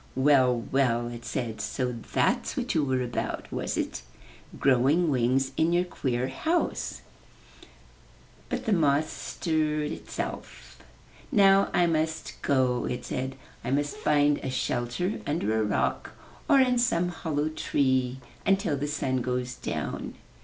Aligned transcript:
"Well, 0.15 0.61
well!" 0.71 1.09
it 1.09 1.25
said, 1.25 1.61
"so 1.61 1.91
that 2.13 2.39
was 2.41 2.57
what 2.57 2.73
you 2.73 2.83
were 2.83 3.03
about, 3.03 3.51
was 3.51 3.77
it; 3.77 4.01
growing 4.57 5.11
wings 5.11 5.51
in 5.57 5.73
your 5.73 5.83
queer 5.83 6.27
house!" 6.27 7.03
50 7.59 7.67
UP 7.67 7.69
ONE 7.69 7.69
PAIR 7.69 7.99
OF 7.99 8.33
STAIRS 8.33 8.45
But 8.49 8.65
the 8.65 8.71
moth 8.71 9.09
stirred 9.11 9.91
itself. 9.91 10.83
*'Now 11.31 11.69
I 11.71 11.85
must 11.85 12.41
go/' 12.41 12.85
it 12.89 13.05
said. 13.05 13.35
''I 13.63 13.75
must 13.75 13.95
find 13.95 14.39
a 14.39 14.49
shelter 14.49 15.21
under 15.27 15.59
a 15.61 15.63
rock 15.63 16.13
or 16.49 16.59
in 16.59 16.79
some 16.79 17.09
hollow 17.09 17.49
tree 17.49 18.19
until 18.43 18.75
the 18.75 18.87
sun 18.87 19.17
goes 19.21 19.53
down. 19.53 20.15